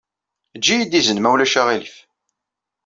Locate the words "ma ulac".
1.21-1.53